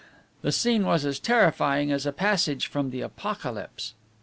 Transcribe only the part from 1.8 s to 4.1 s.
as a passage from the Apocalypse."